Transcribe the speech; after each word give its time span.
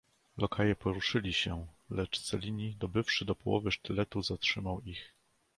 "Lokaje 0.37 0.75
poruszyli 0.75 1.33
się, 1.33 1.67
lecz 1.89 2.19
Cellini 2.19 2.75
dobywszy 2.75 3.25
do 3.25 3.35
połowy 3.35 3.71
sztyletu 3.71 4.21
zatrzymał 4.21 4.81
ich." 4.81 5.13